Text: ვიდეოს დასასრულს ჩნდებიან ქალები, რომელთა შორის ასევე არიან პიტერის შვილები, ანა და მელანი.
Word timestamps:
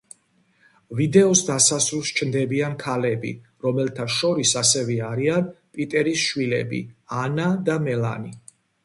ვიდეოს 0.99 1.41
დასასრულს 1.49 2.11
ჩნდებიან 2.19 2.73
ქალები, 2.83 3.33
რომელთა 3.65 4.07
შორის 4.15 4.55
ასევე 4.63 4.95
არიან 5.09 5.53
პიტერის 5.77 6.25
შვილები, 6.31 6.81
ანა 7.21 7.47
და 7.69 7.77
მელანი. 7.85 8.35